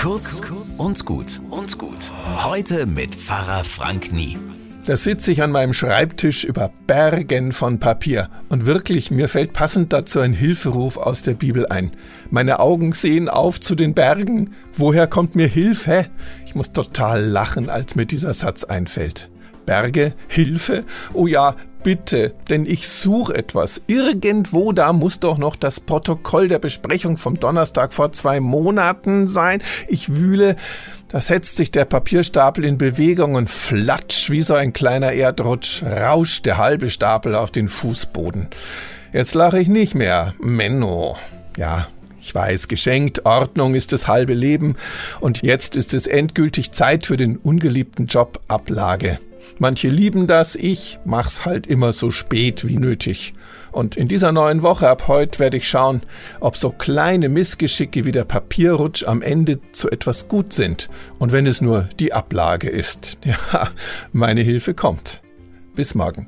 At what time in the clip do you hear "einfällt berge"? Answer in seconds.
18.64-20.14